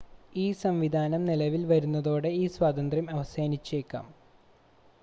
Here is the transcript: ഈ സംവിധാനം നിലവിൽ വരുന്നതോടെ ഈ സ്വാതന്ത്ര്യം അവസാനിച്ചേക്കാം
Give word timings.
ഈ 0.35 0.51
സംവിധാനം 0.53 1.21
നിലവിൽ 1.25 1.65
വരുന്നതോടെ 1.65 2.29
ഈ 2.39 2.47
സ്വാതന്ത്ര്യം 2.47 3.07
അവസാനിച്ചേക്കാം 3.11 4.07